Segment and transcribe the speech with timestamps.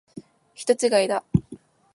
[0.55, 1.23] 人違いだ。